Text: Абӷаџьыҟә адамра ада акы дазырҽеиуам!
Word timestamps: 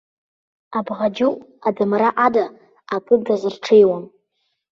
Абӷаџьыҟә 0.77 1.41
адамра 1.67 2.09
ада 2.25 2.45
акы 2.95 3.15
дазырҽеиуам! 3.25 4.05